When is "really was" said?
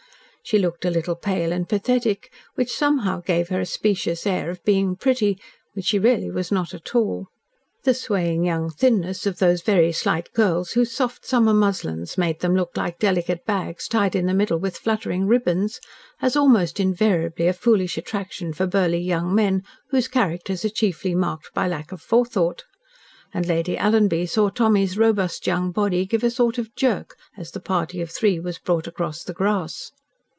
5.99-6.51